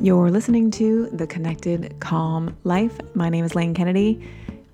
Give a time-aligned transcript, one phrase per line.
[0.00, 2.96] You're listening to The Connected Calm Life.
[3.16, 4.24] My name is Lane Kennedy,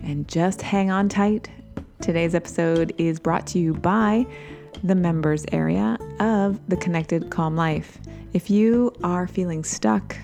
[0.02, 1.48] and just hang on tight.
[2.02, 4.26] Today's episode is brought to you by
[4.82, 7.98] the members area of The Connected Calm Life.
[8.34, 10.14] If you are feeling stuck,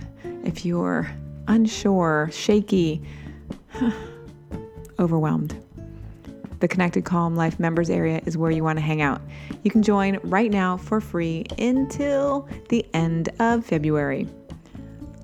[0.45, 1.11] if you're
[1.49, 3.01] unsure, shaky,
[4.99, 5.57] overwhelmed,
[6.59, 9.23] the Connected Calm Life members area is where you want to hang out.
[9.63, 14.29] You can join right now for free until the end of February.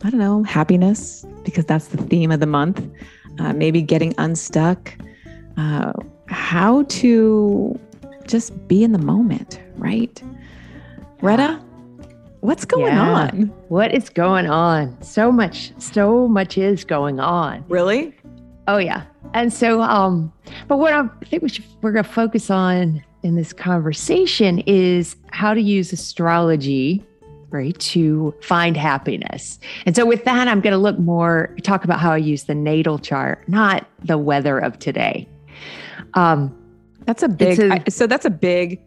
[0.03, 2.87] I don't know, happiness, because that's the theme of the month,
[3.39, 4.93] uh, maybe getting unstuck,
[5.57, 5.93] uh,
[6.27, 7.79] how to
[8.27, 10.21] just be in the moment, right?
[11.21, 11.59] Retta,
[12.41, 13.29] What's going yeah.
[13.29, 13.53] on?
[13.69, 14.99] What is going on?
[15.03, 17.63] So much, so much is going on.
[17.67, 18.15] Really?
[18.67, 19.03] Oh yeah.
[19.35, 20.33] And so, um,
[20.67, 25.15] but what I think we should, we're going to focus on in this conversation is
[25.29, 27.05] how to use astrology,
[27.51, 29.59] right, to find happiness.
[29.85, 32.55] And so, with that, I'm going to look more talk about how I use the
[32.55, 35.27] natal chart, not the weather of today.
[36.15, 36.57] Um,
[37.05, 37.59] that's a big.
[37.59, 38.81] A, I, so that's a big,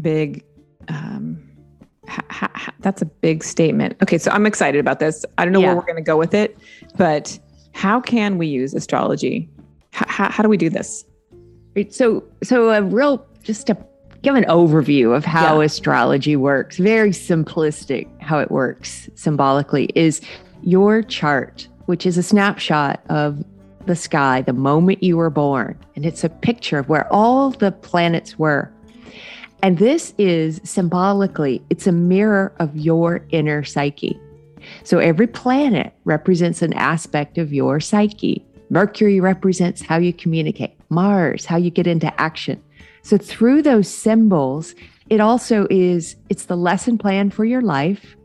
[0.00, 0.44] big
[0.88, 1.42] um,
[2.08, 3.96] ha, ha, that's a big statement.
[4.02, 5.24] Okay, so I'm excited about this.
[5.38, 5.68] I don't know yeah.
[5.68, 6.58] where we're going to go with it,
[6.96, 7.38] but
[7.72, 9.48] how can we use astrology?
[9.92, 11.04] How do we do this?
[11.90, 13.76] So, so a real just to
[14.22, 15.66] give an overview of how yeah.
[15.66, 16.78] astrology works.
[16.78, 20.20] Very simplistic how it works symbolically is
[20.62, 23.44] your chart, which is a snapshot of
[23.86, 27.72] the sky the moment you were born, and it's a picture of where all the
[27.72, 28.72] planets were
[29.62, 34.20] and this is symbolically, it's a mirror of your inner psyche.
[34.82, 38.44] So every planet represents an aspect of your psyche.
[38.70, 42.62] Mercury represents how you communicate, Mars, how you get into action.
[43.02, 44.74] So through those symbols,
[45.10, 48.16] it also is it's the lesson plan for your life.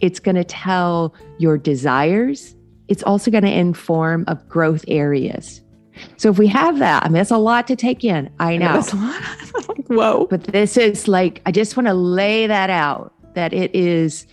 [0.00, 2.54] It's going to tell your desires.
[2.86, 5.60] It's also going to inform of growth areas.
[6.16, 8.30] So if we have that, I mean, that's a lot to take in.
[8.38, 8.74] I know.
[8.74, 9.22] That's a lot.
[9.88, 10.26] Whoa.
[10.28, 14.26] But this is like, I just want to lay that out that it is,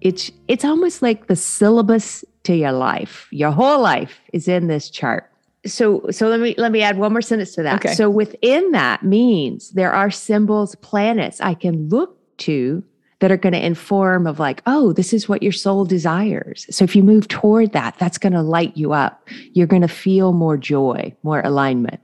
[0.00, 3.28] it's, it's almost like the syllabus to your life.
[3.30, 5.30] Your whole life is in this chart.
[5.66, 7.84] So, so let me, let me add one more sentence to that.
[7.84, 7.94] Okay.
[7.94, 12.82] So within that means there are symbols, planets I can look to
[13.20, 16.66] that are going to inform of like oh this is what your soul desires.
[16.70, 19.28] So if you move toward that that's going to light you up.
[19.52, 22.00] You're going to feel more joy more alignment.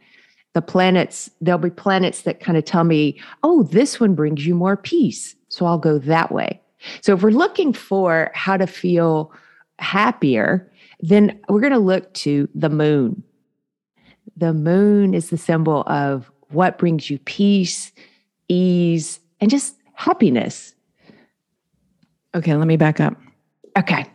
[0.54, 4.54] The planets there'll be planets that kind of tell me oh this one brings you
[4.54, 6.60] more peace so i'll go that way.
[7.00, 9.32] So if we're looking for how to feel
[9.78, 10.70] happier
[11.00, 13.22] then we're going to look to the moon.
[14.36, 17.92] The moon is the symbol of what brings you peace
[18.48, 20.74] ease and just happiness
[22.34, 23.15] Okay, let me back up.
[23.78, 24.06] Okay.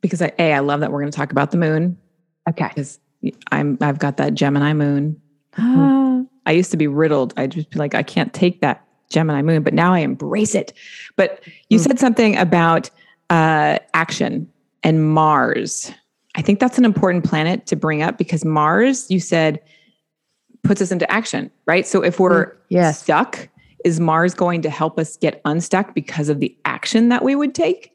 [0.00, 1.96] Because I, a, I love that we're going to talk about the moon.
[2.48, 2.68] Okay.
[2.68, 2.98] Because
[3.52, 5.20] I'm, I've got that Gemini moon.
[5.56, 6.22] Mm-hmm.
[6.46, 7.34] I used to be riddled.
[7.36, 10.72] I'd just be like, I can't take that Gemini moon, but now I embrace it.
[11.16, 11.86] But you mm-hmm.
[11.86, 12.90] said something about
[13.30, 14.50] uh, action
[14.82, 15.92] and Mars.
[16.34, 19.60] I think that's an important planet to bring up because Mars, you said,
[20.62, 21.86] puts us into action, right?
[21.86, 23.02] So if we're mm, yes.
[23.02, 23.48] stuck,
[23.86, 27.54] is Mars going to help us get unstuck because of the action that we would
[27.54, 27.92] take?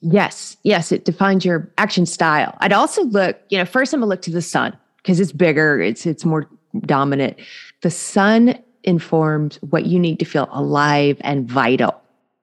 [0.00, 2.56] Yes, yes, it defines your action style.
[2.60, 5.82] I'd also look, you know, first I'm gonna look to the sun because it's bigger,
[5.82, 6.48] it's it's more
[6.86, 7.38] dominant.
[7.82, 11.94] The sun informs what you need to feel alive and vital.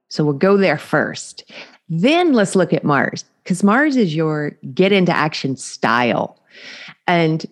[0.09, 1.51] So we'll go there first.
[1.89, 6.39] Then let's look at Mars because Mars is your get into action style.
[7.07, 7.47] And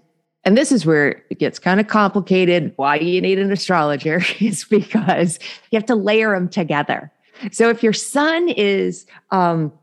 [0.47, 2.71] and this is where it gets kind of complicated.
[2.77, 5.39] Why you need an astrologer is because
[5.71, 7.11] you have to layer them together.
[7.51, 9.73] So if your sun is, um,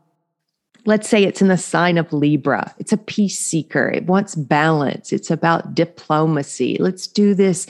[0.87, 5.13] let's say it's in the sign of Libra, it's a peace seeker, it wants balance,
[5.13, 6.77] it's about diplomacy.
[6.79, 7.67] Let's do this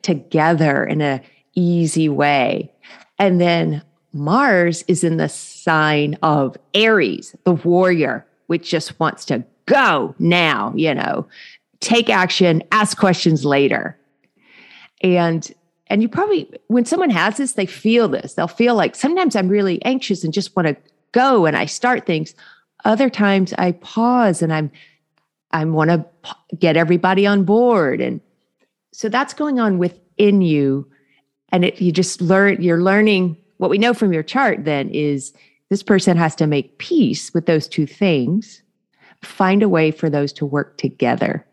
[0.00, 1.20] together in a
[1.54, 2.72] easy way.
[3.18, 3.82] And then
[4.14, 8.24] Mars is in the sign of Aries, the warrior.
[8.46, 11.26] which just wants to go now, you know,
[11.80, 13.98] take action, ask questions later.
[15.02, 15.52] And
[15.90, 18.34] and you probably when someone has this, they feel this.
[18.34, 20.76] They'll feel like sometimes I'm really anxious and just want to
[21.12, 22.34] go and I start things.
[22.84, 24.70] Other times I pause and I'm
[25.50, 26.04] I want to
[26.58, 28.20] get everybody on board and
[28.92, 30.88] so that's going on within you
[31.50, 35.32] and it you just learn you're learning what we know from your chart then is
[35.70, 38.62] this person has to make peace with those two things
[39.22, 41.46] find a way for those to work together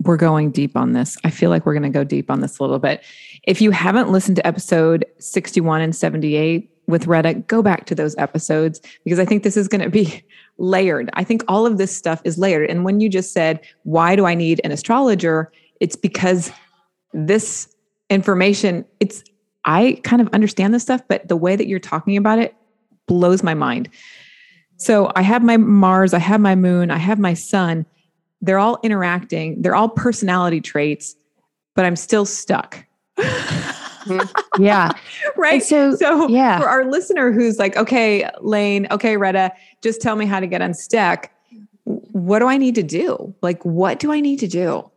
[0.00, 2.58] we're going deep on this i feel like we're going to go deep on this
[2.58, 3.02] a little bit
[3.44, 8.14] if you haven't listened to episode 61 and 78 with Retta, go back to those
[8.18, 10.22] episodes because I think this is going to be
[10.58, 11.08] layered.
[11.14, 12.68] I think all of this stuff is layered.
[12.68, 15.50] And when you just said, why do I need an astrologer?
[15.80, 16.52] It's because
[17.14, 17.74] this
[18.10, 19.22] information, it's,
[19.64, 22.54] I kind of understand this stuff, but the way that you're talking about it
[23.06, 23.88] blows my mind.
[24.76, 27.86] So I have my Mars, I have my moon, I have my sun.
[28.42, 31.14] They're all interacting, they're all personality traits,
[31.74, 32.84] but I'm still stuck.
[34.58, 34.92] Yeah.
[35.36, 35.54] right.
[35.54, 36.58] And so, so yeah.
[36.58, 39.52] for our listener who's like, okay, Lane, okay, Retta,
[39.82, 41.30] just tell me how to get unstuck.
[41.84, 43.34] What do I need to do?
[43.42, 44.90] Like, what do I need to do?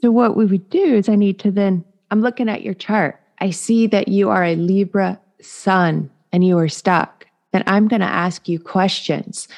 [0.00, 3.20] So, what we would do is I need to then, I'm looking at your chart.
[3.40, 7.26] I see that you are a Libra sun and you are stuck.
[7.52, 9.48] Then I'm going to ask you questions.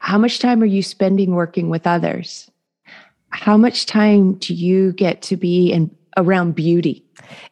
[0.00, 2.50] How much time are you spending working with others?
[3.30, 7.04] How much time do you get to be in around beauty?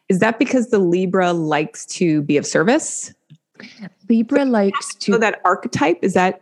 [0.09, 3.13] Is that because the Libra likes to be of service?
[4.09, 5.13] Libra likes to.
[5.13, 6.41] So that archetype is that.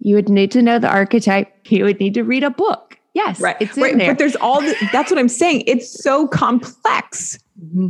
[0.00, 1.52] You would need to know the archetype.
[1.70, 2.98] You would need to read a book.
[3.14, 3.56] Yes, right.
[3.60, 3.96] It's right.
[3.96, 4.10] There.
[4.10, 4.60] But there's all.
[4.60, 5.62] The, that's what I'm saying.
[5.66, 7.38] It's so complex.
[7.62, 7.88] Mm-hmm.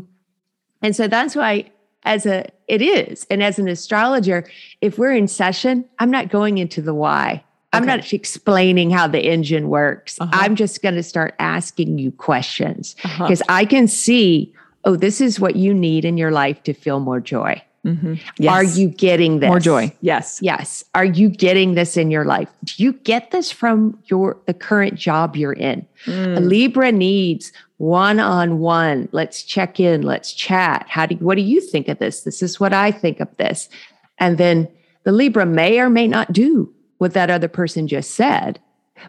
[0.83, 1.71] And so that's why,
[2.05, 4.47] as a, it is, and as an astrologer,
[4.81, 7.43] if we're in session, I'm not going into the why.
[7.73, 10.21] I'm not explaining how the engine works.
[10.21, 10.31] Uh-huh.
[10.33, 13.53] I'm just going to start asking you questions because uh-huh.
[13.53, 14.55] I can see,
[14.85, 17.61] oh, this is what you need in your life to feel more joy.
[17.85, 18.15] Mm-hmm.
[18.39, 18.53] Yes.
[18.53, 19.49] Are you getting this?
[19.49, 19.95] More joy.
[20.01, 20.39] Yes.
[20.41, 20.85] Yes.
[20.95, 22.49] Are you getting this in your life?
[22.65, 25.87] Do you get this from your the current job you're in?
[26.07, 26.37] Mm.
[26.39, 29.09] A Libra needs one-on-one.
[29.13, 30.03] Let's check in.
[30.03, 30.87] Let's chat.
[30.89, 32.23] How do what do you think of this?
[32.23, 33.69] This is what I think of this.
[34.19, 34.69] And then
[35.05, 38.61] the Libra may or may not do what that other person just said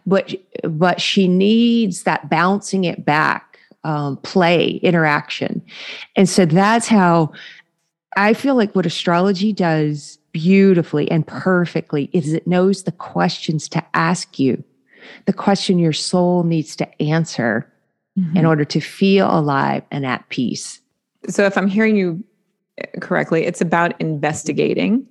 [0.05, 0.33] but
[0.63, 5.61] but she needs that bouncing it back um, play interaction
[6.15, 7.31] and so that's how
[8.17, 13.83] i feel like what astrology does beautifully and perfectly is it knows the questions to
[13.93, 14.63] ask you
[15.25, 17.71] the question your soul needs to answer
[18.17, 18.37] mm-hmm.
[18.37, 20.81] in order to feel alive and at peace.
[21.27, 22.23] So if i'm hearing you
[22.99, 25.05] correctly it's about investigating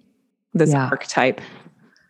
[0.53, 0.89] this yeah.
[0.89, 1.41] archetype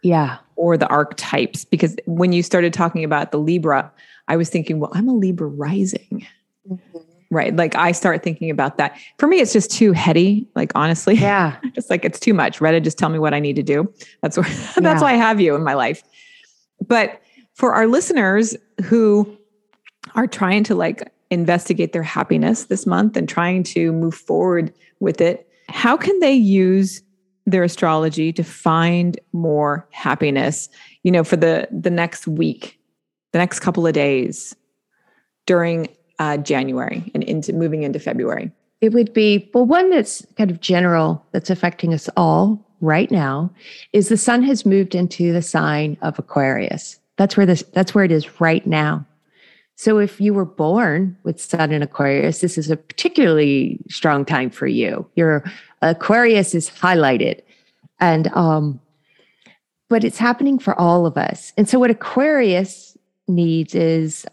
[0.02, 0.38] yeah.
[0.56, 3.91] or the archetypes because when you started talking about the libra
[4.29, 6.26] i was thinking well i'm a libra rising.
[6.69, 6.99] Mm-hmm.
[7.31, 8.99] right like i start thinking about that.
[9.19, 11.14] For me it's just too heady like honestly.
[11.25, 11.56] Yeah.
[11.75, 12.61] Just like it's too much.
[12.61, 13.93] Retta just tell me what i need to do.
[14.23, 16.02] That's where that's why i have you in my life.
[16.87, 17.20] But
[17.55, 19.38] for our listeners who
[20.15, 25.21] are trying to like investigate their happiness this month and trying to move forward with
[25.21, 27.03] it how can they use
[27.47, 30.69] their astrology to find more happiness
[31.03, 32.79] you know for the the next week
[33.33, 34.55] the next couple of days
[35.47, 38.51] during uh, january and into moving into february?
[38.81, 43.51] It would be well one that's kind of general that's affecting us all right now
[43.93, 47.01] is the sun has moved into the sign of aquarius.
[47.17, 49.06] That's where this that's where it is right now
[49.77, 54.51] so if you were born with sun in aquarius this is a particularly strong time
[54.51, 55.45] for you your
[55.91, 57.43] Aquarius is highlighted.
[58.01, 58.81] And um,
[59.89, 61.53] but it's happening for all of us.
[61.57, 62.97] And so what Aquarius
[63.29, 64.27] needs is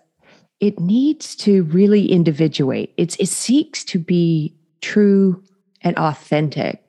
[0.59, 2.93] it needs to really individuate.
[2.97, 5.43] It's, it seeks to be true
[5.81, 6.83] and authentic.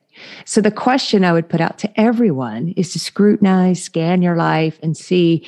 [0.44, 4.78] So the question I would put out to everyone is to scrutinize, scan your life
[4.82, 5.46] and see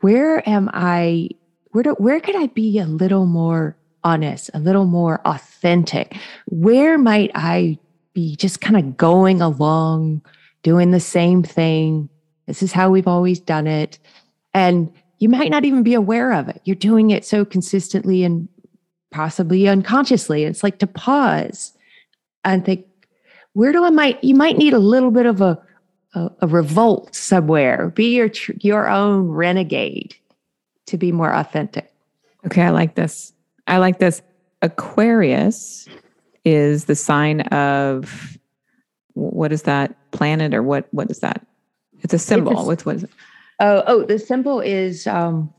[0.00, 1.30] where am I
[1.74, 6.16] where do, where could I be a little more honest, a little more authentic?
[6.46, 7.78] Where might I
[8.14, 10.22] be just kind of going along,
[10.62, 12.08] doing the same thing.
[12.46, 13.98] This is how we've always done it.
[14.54, 16.60] And you might not even be aware of it.
[16.64, 18.48] You're doing it so consistently and
[19.10, 20.44] possibly unconsciously.
[20.44, 21.72] It's like to pause
[22.44, 22.86] and think,
[23.54, 25.60] where do I might, you might need a little bit of a,
[26.14, 27.90] a, a revolt somewhere.
[27.90, 30.14] Be your, your own renegade
[30.86, 31.90] to be more authentic.
[32.46, 32.62] Okay.
[32.62, 33.32] I like this.
[33.66, 34.22] I like this.
[34.62, 35.88] Aquarius
[36.44, 38.38] is the sign of
[39.14, 41.46] what is that planet or what what is that?
[42.02, 42.52] It's a symbol.
[42.52, 43.10] It's a, with what is it?
[43.60, 45.52] Oh, oh, the symbol is um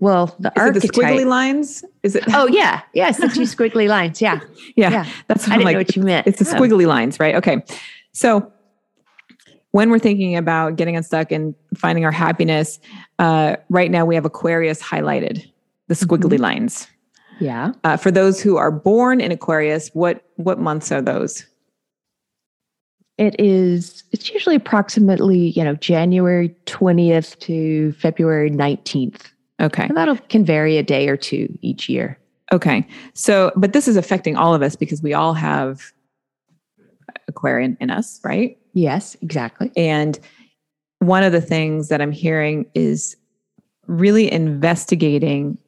[0.00, 0.90] well, the is archetype.
[0.92, 1.84] the squiggly lines?
[2.02, 2.24] Is it?
[2.28, 4.20] Oh yeah, yes, the two squiggly lines.
[4.20, 4.40] Yeah,
[4.76, 5.06] yeah, yeah.
[5.28, 5.72] That's what I I'm didn't like.
[5.74, 6.26] know what you meant.
[6.26, 7.34] It's the squiggly lines, right?
[7.36, 7.62] Okay.
[8.12, 8.50] So
[9.72, 12.78] when we're thinking about getting unstuck and finding our happiness,
[13.18, 15.44] uh, right now we have Aquarius highlighted,
[15.88, 16.40] the squiggly Mhm.
[16.40, 16.88] lines.
[17.38, 17.72] Yeah.
[17.84, 21.44] Uh, for those who are born in Aquarius, what what months are those?
[23.18, 24.02] It is.
[24.12, 29.84] It's usually approximately you know January twentieth to February nineteenth, Okay.
[29.84, 32.18] and that can vary a day or two each year.
[32.52, 32.86] Okay.
[33.14, 35.92] So, but this is affecting all of us because we all have
[37.30, 38.58] Aquarian in us, right?
[38.74, 39.72] Yes, exactly.
[39.76, 40.18] And
[40.98, 43.16] one of the things that I'm hearing is
[43.86, 45.58] really investigating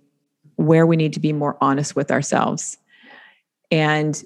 [0.56, 2.78] where we need to be more honest with ourselves
[3.70, 4.22] and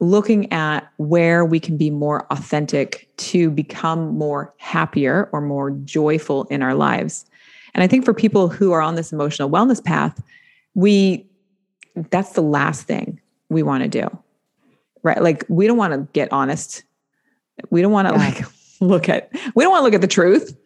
[0.00, 6.44] looking at where we can be more authentic to become more happier or more joyful
[6.44, 7.26] in our lives.
[7.74, 10.22] And I think for people who are on this emotional wellness path,
[10.74, 11.26] we
[12.10, 14.18] that's the last thing we want to do.
[15.02, 15.20] Right?
[15.22, 16.84] Like we don't want to get honest.
[17.70, 18.20] We don't want to Yeah.
[18.20, 18.44] like
[18.80, 20.56] look at we don't want to look at the truth.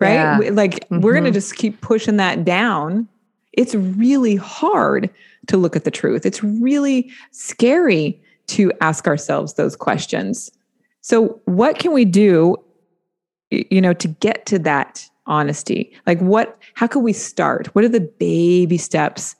[0.00, 0.14] Right?
[0.14, 0.38] Yeah.
[0.38, 1.34] We- like we're going to mm-hmm.
[1.34, 3.08] just keep pushing that down.
[3.52, 5.10] It's really hard
[5.46, 6.26] to look at the truth.
[6.26, 10.50] It's really scary to ask ourselves those questions.
[11.00, 12.56] So what can we do
[13.50, 15.96] you know to get to that honesty?
[16.06, 17.68] Like what how can we start?
[17.68, 19.36] What are the baby steps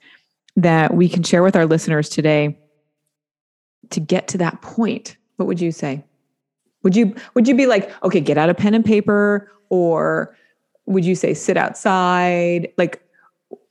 [0.55, 2.57] that we can share with our listeners today
[3.91, 5.17] to get to that point?
[5.37, 6.03] What would you say?
[6.83, 10.35] Would you would you be like, okay, get out a pen and paper or
[10.85, 12.71] would you say sit outside?
[12.77, 13.01] Like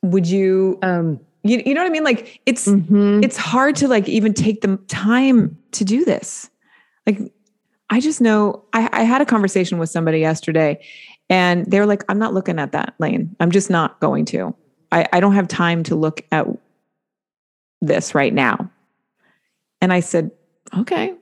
[0.03, 2.05] would you Um, you, you know what I mean?
[2.05, 3.23] Like it's mhm.
[3.23, 6.51] it's hard to like even take the time to do this.
[7.07, 7.21] Like,
[7.91, 10.81] I just know I, I had a conversation with somebody yesterday
[11.29, 13.37] and they were like, I'm not looking at that lane.
[13.41, 14.55] I'm just not going to.
[14.91, 16.47] I, I don't have time to look at
[17.83, 18.71] this right now.
[19.85, 20.31] And I said,
[20.79, 21.15] okay,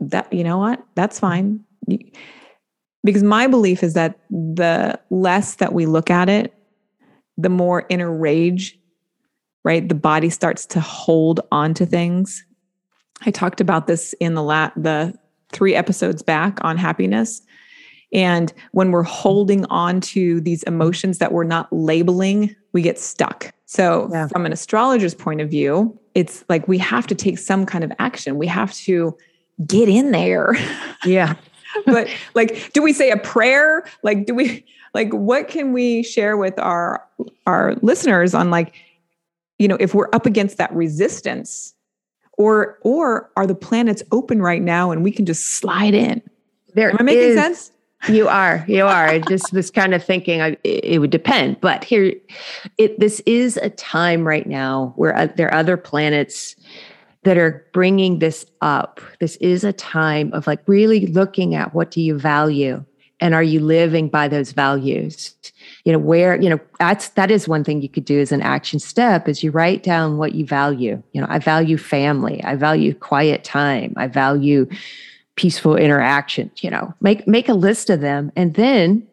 [0.00, 0.82] that, you know what?
[0.94, 1.60] That's fine.
[3.04, 6.54] Because my belief is that the less that we look at it,
[7.36, 8.80] the more inner rage
[9.64, 9.88] right?
[9.88, 12.44] The body starts to hold on to things.
[13.26, 15.14] I talked about this in the la- the
[15.52, 17.42] three episodes back on happiness.
[18.12, 23.52] And when we're holding on to these emotions that we're not labeling, we get stuck.
[23.72, 24.26] So, Yeah.
[24.26, 27.92] from an astrologer's point of view, it's like we have to take some kind of
[28.00, 28.36] action.
[28.36, 29.16] We have to
[29.64, 30.56] get in there.
[31.04, 31.34] yeah.
[31.86, 33.84] but like do we say a prayer?
[34.02, 37.06] Like do we like what can we share with our
[37.46, 38.74] our listeners on like
[39.60, 41.72] you know if we're up against that resistance
[42.32, 46.20] or or are the planets open right now and we can just slide in
[46.74, 47.70] There am i making is- sense
[48.08, 49.08] You are, you are.
[49.08, 52.14] I just was kind of thinking I, it would depend, but here,
[52.78, 56.56] it this is a time right now where uh, there are other planets
[57.24, 59.00] that are bringing this up.
[59.20, 62.82] This is a time of like really looking at what do you value,
[63.20, 65.34] and are you living by those values?
[65.84, 68.40] You know where you know that's that is one thing you could do as an
[68.40, 71.02] action step is you write down what you value.
[71.12, 72.42] You know, I value family.
[72.44, 73.92] I value quiet time.
[73.98, 74.66] I value
[75.36, 78.32] peaceful interactions you know make make a list of them.
[78.36, 79.06] And then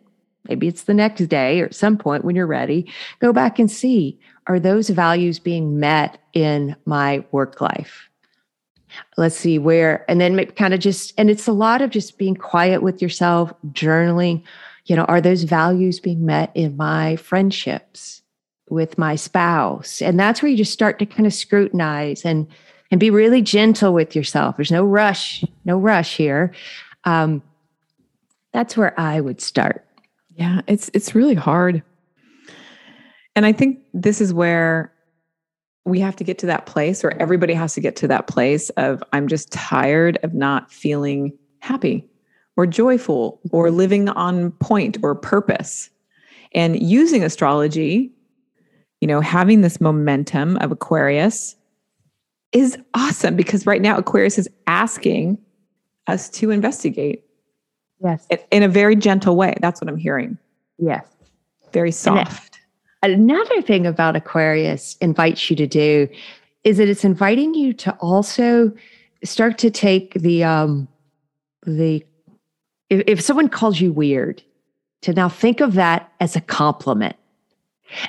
[0.48, 3.70] maybe it's the next day or at some point when you're ready go back and
[3.70, 8.10] see are those values being met in my work life?
[9.18, 12.36] Let's see where and then kind of just and it's a lot of just being
[12.36, 14.44] quiet with yourself journaling.
[14.86, 18.22] You know are those values being met in my friendships
[18.70, 20.02] with my spouse?
[20.02, 22.48] And that's where you just start to kind of scrutinize and
[22.92, 24.56] and be really gentle with yourself.
[24.58, 26.54] There's no rush no rush here.
[27.04, 27.42] Um,
[28.54, 29.86] that's where i would start.
[30.36, 31.84] Yeah it's it's really hard.
[33.36, 34.94] And i think this is where
[35.86, 38.70] we have to get to that place or everybody has to get to that place
[38.72, 42.06] of i'm just tired of not feeling happy
[42.58, 45.90] or joyful or living on point or purpose.
[46.54, 48.12] And using astrology
[49.02, 51.56] you know having this momentum of aquarius
[52.52, 55.38] is awesome because right now aquarius is asking
[56.08, 57.24] us to investigate
[58.02, 58.26] yes.
[58.30, 59.56] in- in a very gentle way.
[59.62, 60.38] That's what i'm hearing.
[60.78, 61.06] Yes.
[61.74, 62.60] Very soft.
[63.04, 66.08] another thing about aquarius invites you to do
[66.64, 68.72] is that it's inviting you to also
[69.24, 70.88] start to take the um
[71.66, 72.06] the
[72.90, 74.42] if, if someone calls you weird
[75.02, 77.16] to now think of that as a compliment.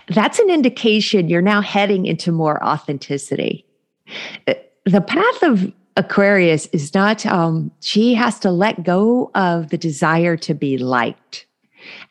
[0.09, 3.65] That's an indication you're now heading into more authenticity
[4.85, 10.37] the path of Aquarius is not, um, she has to let go of the desire
[10.37, 11.47] to be liked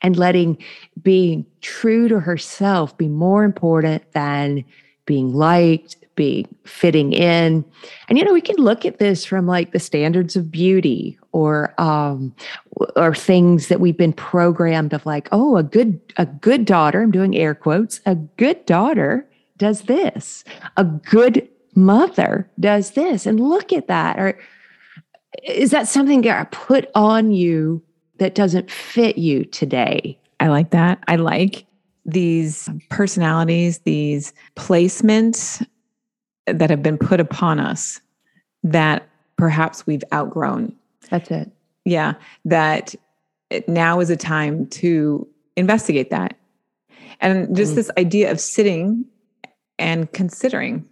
[0.02, 0.58] and letting
[1.02, 4.64] being true to herself be more important than
[5.06, 7.64] being liked, being fitting in.
[8.10, 11.74] And you know, we can look at this from like the standards of beauty or
[11.80, 12.36] um
[12.96, 17.12] or things that we've been programmed of like, oh, a good a good daughter, I'm
[17.12, 19.26] doing air quotes, a good daughter
[19.58, 20.44] does this.
[20.76, 23.26] A good mother does this.
[23.26, 24.20] And look at that.
[24.20, 24.38] Or
[25.44, 27.82] is that something that I put on you
[28.18, 30.20] that doesn't fit you today?
[30.40, 31.04] I like that.
[31.08, 31.66] I like
[32.06, 35.66] these personalities, these placements
[36.46, 38.02] that have been put upon us
[38.64, 40.74] that perhaps we've outgrown.
[41.10, 41.52] That's it.
[41.86, 42.14] Yeah.
[42.46, 42.96] That
[43.68, 46.36] now is a time to investigate that.
[47.20, 47.76] And just mm.
[47.76, 49.06] this idea of sitting
[49.80, 50.88] and considering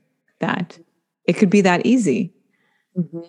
[0.45, 0.79] that
[1.25, 2.33] it could be that easy.
[2.97, 3.21] Mm-hmm.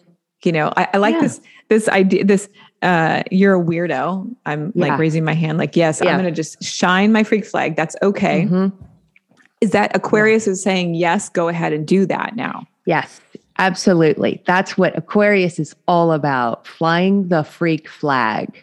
[0.45, 1.23] You know, I, I like yeah.
[1.23, 2.25] this this idea.
[2.25, 2.49] This
[2.83, 4.33] uh, you're a weirdo.
[4.45, 4.89] I'm yeah.
[4.89, 6.11] like raising my hand, like yes, yeah.
[6.11, 7.75] I'm going to just shine my freak flag.
[7.75, 8.45] That's okay.
[8.45, 8.85] Mm-hmm.
[9.61, 11.29] Is that Aquarius is saying yes?
[11.31, 12.67] Go ahead and do that now.
[12.85, 13.21] Yes,
[13.59, 14.43] absolutely.
[14.47, 16.67] That's what Aquarius is all about.
[16.67, 18.63] Flying the freak flag.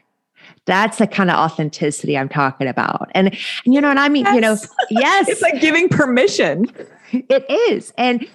[0.66, 3.10] That's the kind of authenticity I'm talking about.
[3.14, 4.36] And, and you know, and I mean, yes.
[4.36, 4.58] you know,
[4.92, 5.28] yes.
[5.28, 6.68] it's like giving permission.
[7.12, 7.92] It is.
[7.98, 8.26] And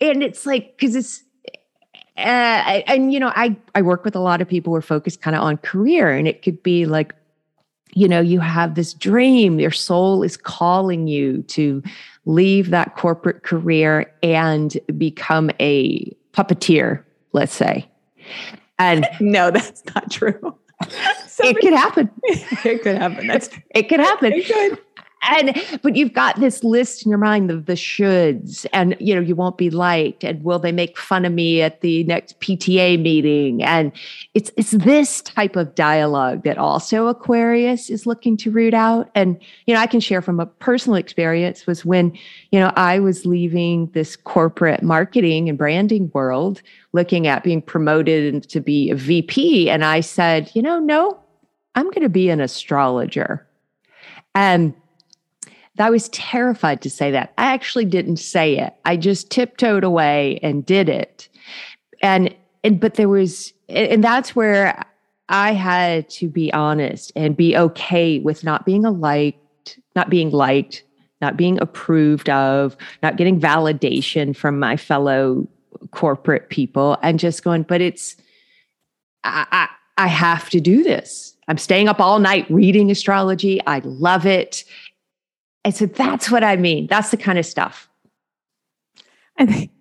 [0.00, 1.22] and it's like because it's
[2.16, 5.20] uh, and you know i i work with a lot of people who are focused
[5.20, 7.14] kind of on career and it could be like
[7.92, 11.82] you know you have this dream your soul is calling you to
[12.24, 17.02] leave that corporate career and become a puppeteer
[17.36, 17.88] let's say.
[18.78, 20.56] And no that's not true.
[21.38, 22.10] It could happen.
[22.64, 24.32] It could happen that's it could happen.
[24.32, 24.78] It could
[25.22, 29.20] and but you've got this list in your mind of the shoulds and you know
[29.20, 33.00] you won't be liked and will they make fun of me at the next pta
[33.00, 33.62] meeting?
[33.62, 33.92] And
[34.34, 39.10] it's it's this type of dialogue that also aquarius is looking to root out.
[39.14, 42.16] And you know i can share from a personal experience was when
[42.52, 48.32] you know i was leaving this corporate marketing and branding world looking at being promoted
[48.32, 51.18] and to be a vp and i said you know no
[51.76, 53.46] i'm going to be an astrologer.
[54.34, 54.74] And
[55.78, 57.32] I was terrified to say that.
[57.38, 58.74] I actually didn't say it.
[58.84, 61.28] I just tiptoed away and did it.
[62.02, 62.34] And
[62.64, 64.82] and but there was and that's where
[65.28, 70.84] I had to be honest and be okay with not being liked, not being liked,
[71.20, 75.48] not being approved of, not getting validation from my fellow
[75.90, 78.16] corporate people and just going, but it's
[79.24, 81.36] I, I, I have to do this.
[81.48, 83.60] I'm staying up all night reading astrology.
[83.66, 84.64] I love it.
[85.66, 86.86] I said, that's what I mean.
[86.86, 87.90] That's the kind of stuff.
[89.36, 89.72] I think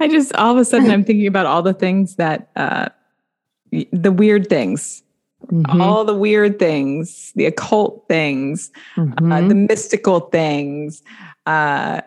[0.00, 2.88] I just all of a sudden I'm thinking about all the things that uh
[3.70, 5.02] the weird things.
[5.48, 5.80] Mm-hmm.
[5.80, 9.32] All the weird things, the occult things, uh, mm-hmm.
[9.32, 11.02] uh, the mystical things.
[11.46, 12.00] Uh,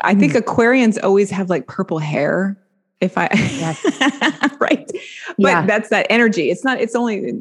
[0.00, 0.40] I think mm.
[0.40, 2.58] Aquarians always have like purple hair.
[3.00, 3.84] If I, yes.
[4.60, 4.84] right,
[5.38, 5.64] but yeah.
[5.64, 6.50] that's that energy.
[6.50, 6.80] It's not.
[6.80, 7.40] It's only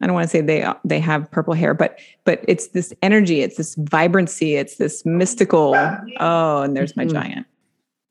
[0.00, 3.42] I don't want to say they they have purple hair, but but it's this energy,
[3.42, 5.74] it's this vibrancy, it's this mystical.
[6.18, 7.12] Oh, and there's my mm-hmm.
[7.12, 7.46] giant.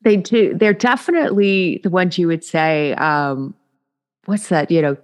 [0.02, 0.54] They do.
[0.54, 2.94] They're definitely the ones you would say.
[2.94, 3.54] Um,
[4.26, 4.70] what's that?
[4.70, 4.96] You know,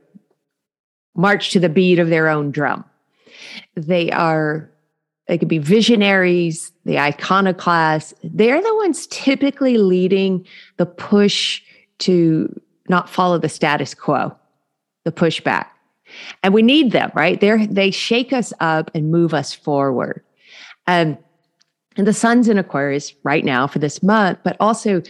[1.17, 2.85] march to the beat of their own drum.
[3.75, 4.71] They are.
[5.27, 8.15] They could be visionaries, the iconoclasts.
[8.23, 10.47] They're the ones typically leading
[10.77, 11.63] the push
[11.99, 14.33] to not follow the status quo,
[15.05, 15.67] the pushback
[16.43, 17.41] and we need them, right?
[17.41, 20.23] They they shake us up and move us forward.
[20.87, 21.19] Um,
[21.97, 25.03] and the sun's in Aquarius right now for this month, but also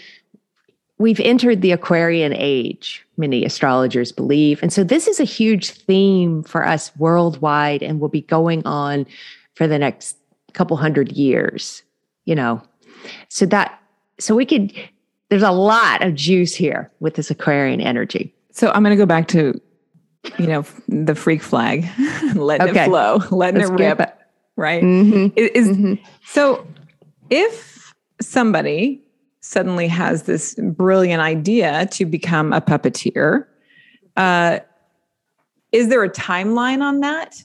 [0.98, 4.62] we've entered the Aquarian age, many astrologers believe.
[4.62, 9.06] And so this is a huge theme for us worldwide and will be going on
[9.54, 10.16] for the next
[10.52, 11.82] couple hundred years,
[12.24, 12.62] you know.
[13.28, 13.78] So that
[14.18, 14.72] so we could
[15.28, 18.32] there's a lot of juice here with this Aquarian energy.
[18.52, 19.60] So I'm going to go back to
[20.38, 21.86] you know, the freak flag,
[22.34, 22.82] letting okay.
[22.84, 24.12] it flow, letting That's it rip, good.
[24.56, 24.82] right?
[24.82, 25.32] Mm-hmm.
[25.36, 25.94] Is, mm-hmm.
[26.24, 26.66] so
[27.30, 29.02] if somebody
[29.40, 33.46] suddenly has this brilliant idea to become a puppeteer,
[34.16, 34.60] uh,
[35.72, 37.42] is there a timeline on that?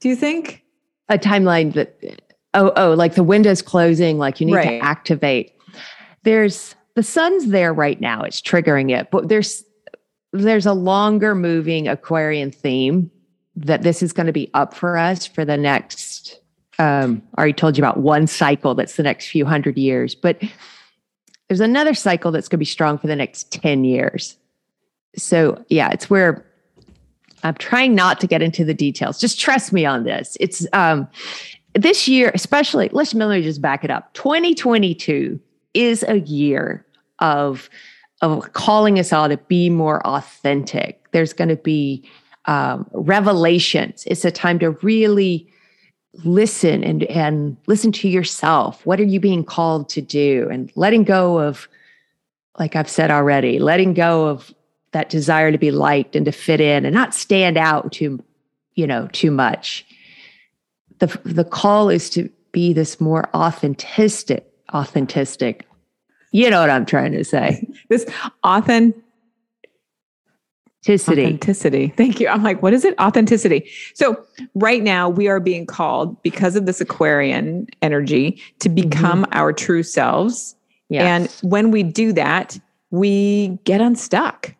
[0.00, 0.64] Do you think
[1.08, 2.22] a timeline that
[2.54, 4.80] oh oh like the window's closing, like you need right.
[4.80, 5.52] to activate?
[6.24, 9.64] There's the sun's there right now; it's triggering it, but there's
[10.32, 13.10] there's a longer moving Aquarian theme
[13.56, 16.40] that this is going to be up for us for the next.
[16.78, 20.40] Um, I already told you about one cycle that's the next few hundred years, but
[21.48, 24.36] there's another cycle that's going to be strong for the next 10 years.
[25.16, 26.44] So, yeah, it's where
[27.42, 29.18] I'm trying not to get into the details.
[29.18, 30.36] Just trust me on this.
[30.40, 31.08] It's um,
[31.74, 34.12] this year, especially, let's let me just back it up.
[34.14, 35.40] 2022
[35.74, 36.86] is a year
[37.20, 37.70] of
[38.20, 41.10] of calling us all to be more authentic.
[41.12, 42.08] There's going to be
[42.46, 44.04] um, revelations.
[44.06, 45.48] It's a time to really
[46.24, 51.04] listen and and listen to yourself what are you being called to do and letting
[51.04, 51.68] go of
[52.58, 54.52] like i've said already letting go of
[54.92, 58.22] that desire to be liked and to fit in and not stand out too
[58.74, 59.86] you know too much
[60.98, 65.67] the the call is to be this more authentic authentic
[66.32, 68.06] you know what i'm trying to say this
[68.44, 69.02] authenticity.
[70.88, 71.88] Authenticity.
[71.96, 72.28] Thank you.
[72.28, 72.98] I'm like, what is it?
[72.98, 73.68] Authenticity.
[73.94, 78.88] So, right now, we are being called because of this Aquarian energy to mm-hmm.
[78.88, 79.38] become mm-hmm.
[79.38, 80.54] our true selves.
[80.88, 81.42] Yes.
[81.42, 82.58] And when we do that,
[82.90, 84.54] we get unstuck.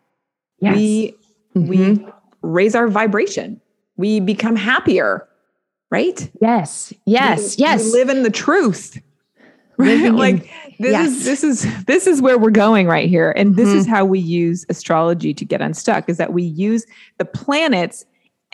[0.59, 0.75] Yes.
[0.75, 1.15] We
[1.55, 1.67] mm-hmm.
[1.67, 2.05] we
[2.41, 3.59] raise our vibration.
[3.97, 5.27] We become happier,
[5.91, 6.29] right?
[6.41, 6.93] Yes.
[7.05, 7.57] Yes.
[7.57, 7.83] We, yes.
[7.83, 9.01] We live in the truth.
[9.79, 10.11] Right?
[10.11, 11.07] like this yes.
[11.07, 13.77] is this is this is where we're going right here and this mm-hmm.
[13.77, 16.85] is how we use astrology to get unstuck is that we use
[17.17, 18.05] the planets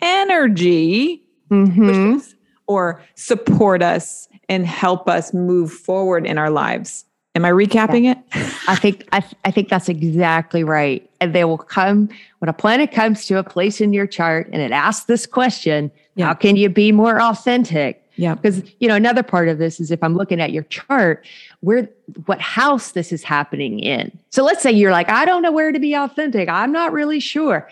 [0.04, 2.20] energy mm-hmm.
[2.68, 8.12] or support us and help us move forward in our lives am i recapping yeah.
[8.12, 12.08] it i think I, th- I think that's exactly right and they will come
[12.38, 15.92] when a planet comes to a place in your chart and it asks this question
[16.14, 16.28] yeah.
[16.28, 18.36] how can you be more authentic yeah.
[18.36, 21.26] Because, you know, another part of this is if I'm looking at your chart,
[21.62, 21.90] where
[22.26, 24.18] what house this is happening in.
[24.30, 26.48] So let's say you're like, I don't know where to be authentic.
[26.50, 27.70] I'm not really sure.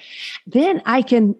[0.47, 1.35] Then I can,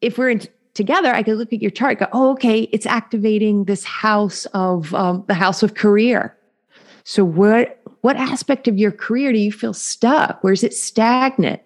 [0.00, 0.42] if we're in
[0.74, 4.94] together, I can look at your chart, go, oh, okay, it's activating this house of
[4.94, 6.36] um, the house of career.
[7.04, 10.42] So what what aspect of your career do you feel stuck?
[10.42, 11.62] Where's it stagnant?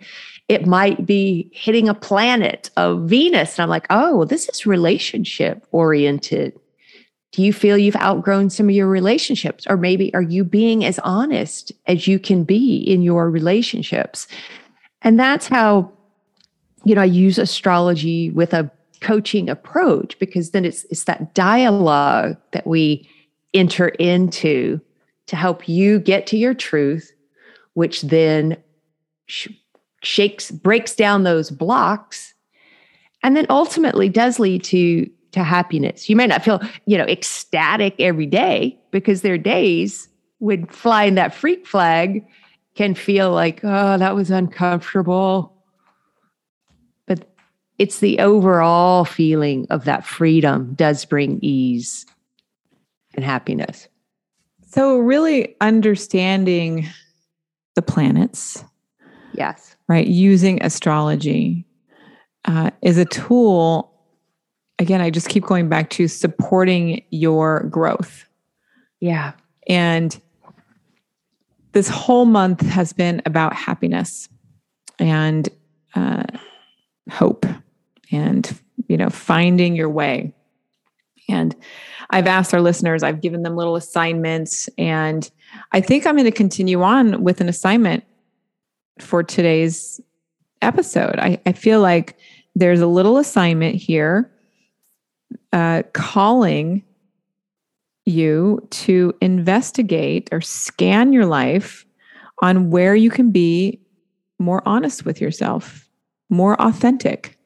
[0.49, 3.59] It might be hitting a planet of Venus.
[3.59, 6.59] And I'm like, oh, well, this is relationship oriented
[7.33, 9.67] do you feel you've outgrown some of your relationships?
[9.69, 14.27] Or maybe are you being as honest as you can be in your relationships?
[15.03, 15.93] And that's how,
[16.85, 22.37] you know, I use astrology with a coaching approach because then it's it's that dialogue
[22.53, 23.09] that we
[23.53, 24.81] enter into
[25.27, 27.13] to help you get to your truth,
[27.75, 28.57] which then
[29.27, 29.49] sh-
[30.03, 32.35] shakes breaks down those blocks
[33.23, 36.09] and then ultimately does lead to to happiness.
[36.09, 40.09] You may not feel, you know, ecstatic every day because there are days
[40.39, 42.25] when flying that freak flag
[42.75, 45.53] can feel like, oh, that was uncomfortable.
[47.07, 47.29] But
[47.79, 52.07] it's the overall feeling of that freedom does bring ease
[53.15, 53.89] and happiness.
[54.69, 56.87] So, really understanding
[57.77, 58.63] the planets.
[59.33, 59.77] Yes.
[59.89, 60.07] Right.
[60.07, 61.67] Using astrology
[62.47, 63.96] uh, is a tool
[64.79, 68.27] again, I just keep going back to supporting your growth.
[69.01, 69.33] Yeah.
[69.69, 70.19] And
[71.73, 74.29] this whole month has been about happiness
[74.99, 75.49] and
[75.95, 76.25] uh,
[77.11, 77.47] hope
[78.11, 78.59] and,
[78.89, 80.33] you know, finding your way.
[81.29, 81.57] And
[82.11, 85.29] I've asked our listeners, I've given them little assignments, and
[85.73, 88.05] I think I'm going to continue on with an assignment
[89.01, 90.01] for today's
[90.63, 91.19] episode.
[91.19, 92.17] I, I feel like
[92.55, 94.31] there's a little assignment here
[95.53, 96.83] uh, calling
[98.05, 101.85] you to investigate or scan your life
[102.43, 103.81] on where you can be
[104.39, 105.89] more honest with yourself,
[106.31, 107.39] more authentic,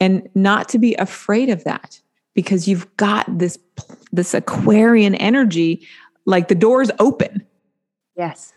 [0.00, 2.00] and not to be afraid of that
[2.34, 3.58] because you've got this
[4.12, 5.86] this Aquarian energy,
[6.26, 7.44] like the door's open.
[8.16, 8.52] Yes.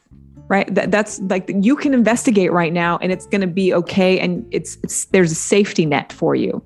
[0.49, 0.73] Right.
[0.73, 4.45] That, that's like you can investigate right now, and it's going to be okay, and
[4.51, 6.63] it's, it's there's a safety net for you.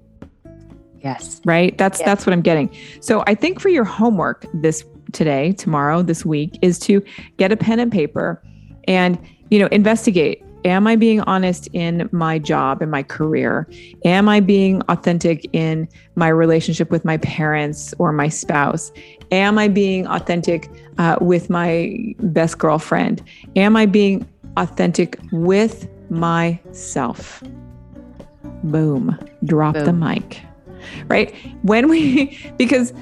[1.04, 1.42] Yes.
[1.46, 1.78] Right?
[1.78, 2.06] That's yes.
[2.06, 2.70] that's what I'm getting.
[3.00, 7.04] So I think for your homework this today, tomorrow, this week is to
[7.38, 8.42] get a pen and paper
[8.88, 9.18] and
[9.50, 13.68] you know, investigate am I being honest in my job and my career?
[14.06, 18.92] Am I being authentic in my relationship with my parents or my spouse?
[19.32, 23.24] Am I being authentic uh, with my best girlfriend?
[23.56, 27.44] Am I being authentic with myself?
[28.64, 29.86] Boom, drop Boom.
[29.86, 30.42] the mic
[31.08, 31.34] right?
[31.64, 32.94] When we, because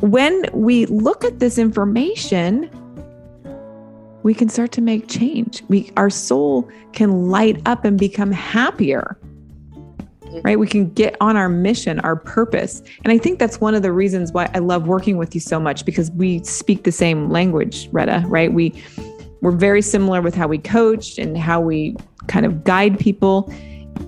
[0.00, 2.70] when we look at this information,
[4.22, 5.62] we can start to make change.
[5.68, 9.18] We, our soul can light up and become happier
[10.30, 10.40] mm-hmm.
[10.42, 10.58] right?
[10.58, 12.82] We can get on our mission, our purpose.
[13.04, 15.60] And I think that's one of the reasons why I love working with you so
[15.60, 18.52] much because we speak the same language, Retta, right?
[18.52, 18.74] We
[19.42, 21.96] we're very similar with how we coach and how we
[22.26, 23.52] kind of guide people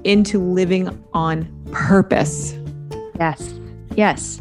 [0.04, 2.56] into living on purpose.
[3.18, 3.54] Yes.
[3.96, 4.40] Yes.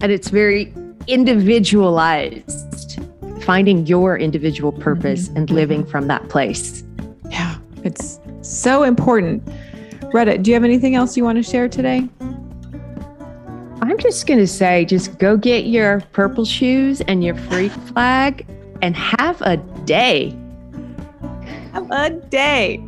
[0.00, 0.72] And it's very
[1.06, 3.00] individualized,
[3.42, 5.36] finding your individual purpose mm-hmm.
[5.38, 6.84] and living from that place.
[7.30, 9.42] Yeah, it's so important.
[10.12, 12.08] Retta, do you have anything else you want to share today?
[13.80, 18.46] I'm just going to say just go get your purple shoes and your free flag
[18.80, 20.36] and have a day.
[21.72, 22.82] Have a day.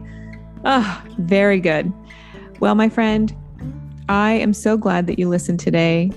[0.64, 1.92] Oh, very good.
[2.61, 3.35] Well, my friend,
[4.09, 6.11] I am so glad that you listened today.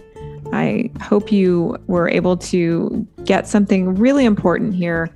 [0.54, 5.10] I hope you were able to get something really important here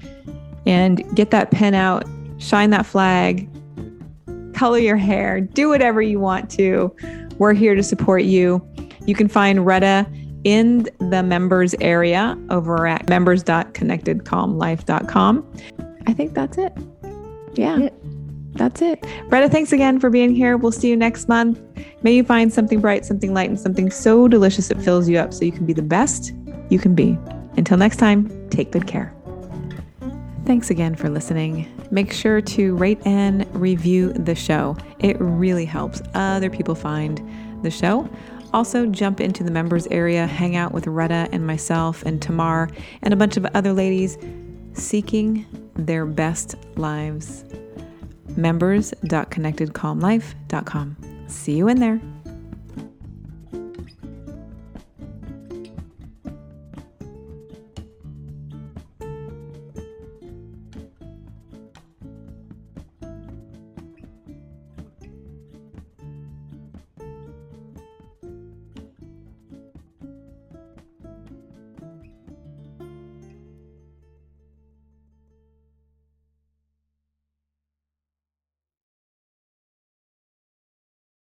[0.66, 2.06] and get that pen out,
[2.38, 3.48] shine that flag,
[4.54, 6.94] color your hair, do whatever you want to.
[7.38, 8.62] We're here to support you.
[9.06, 10.06] You can find Retta
[10.44, 15.54] in the members area over at members.connectedcalmlife.com.
[16.08, 16.76] I think that's it.
[17.54, 17.90] Yeah.
[18.54, 19.04] That's it.
[19.28, 20.58] Retta, thanks again for being here.
[20.58, 21.62] We'll see you next month.
[22.04, 25.34] May you find something bright, something light, and something so delicious it fills you up
[25.34, 26.34] so you can be the best
[26.70, 27.18] you can be.
[27.58, 29.14] Until next time, take good care.
[30.46, 31.68] Thanks again for listening.
[31.92, 34.76] Make sure to rate and review the show.
[35.00, 37.22] It really helps other people find
[37.64, 38.10] the show.
[38.54, 42.70] Also, jump into the members area, hang out with Retta and myself and Tamar
[43.02, 44.18] and a bunch of other ladies
[44.74, 47.46] seeking their best lives.
[48.38, 50.98] Members.connectedcalmlife.com.
[51.28, 52.02] See you in there.